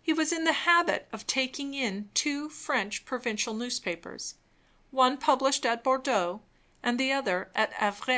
He 0.00 0.14
was 0.14 0.32
in 0.32 0.44
the 0.44 0.54
habit 0.64 1.06
of 1.12 1.26
taking 1.26 1.74
in 1.74 2.08
two 2.14 2.48
French 2.48 3.04
provincial 3.04 3.52
newspapers 3.52 4.36
one 4.90 5.18
published 5.18 5.66
at 5.66 5.84
Bordeaux 5.84 6.40
and 6.82 6.98
the 6.98 7.12
other 7.12 7.50
at 7.54 7.74
Havre. 7.74 8.12